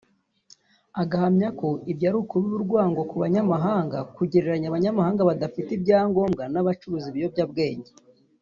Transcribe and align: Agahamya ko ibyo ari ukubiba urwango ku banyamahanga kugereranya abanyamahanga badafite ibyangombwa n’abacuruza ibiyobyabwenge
Agahamya 1.01 1.49
ko 1.59 1.69
ibyo 1.91 2.05
ari 2.09 2.17
ukubiba 2.21 2.55
urwango 2.59 2.99
ku 3.09 3.15
banyamahanga 3.23 3.97
kugereranya 4.15 4.67
abanyamahanga 4.67 5.27
badafite 5.29 5.69
ibyangombwa 5.73 6.43
n’abacuruza 6.53 7.07
ibiyobyabwenge 7.09 7.91